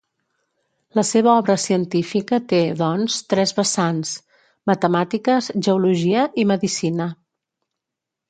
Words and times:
La 0.99 1.01
seva 1.09 1.29
obra 1.41 1.55
científica 1.63 2.39
té, 2.53 2.61
doncs, 2.79 3.17
tres 3.33 3.53
vessants: 3.59 4.13
matemàtiques, 4.71 5.51
geologia 5.69 6.23
i 6.45 6.47
medicina. 6.53 7.09